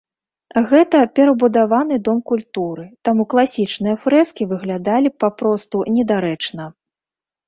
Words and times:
Гэта 0.69 0.99
перабудаваны 1.17 1.97
дом 2.07 2.21
культуры, 2.31 2.85
таму 3.09 3.25
класічныя 3.33 3.95
фрэскі 4.05 4.47
выглядалі 4.55 5.07
б 5.13 5.25
папросту 5.25 5.83
недарэчна. 5.99 6.63